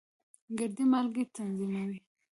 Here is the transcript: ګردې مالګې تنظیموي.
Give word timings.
ګردې 0.57 0.83
مالګې 0.91 1.23
تنظیموي. 1.35 1.99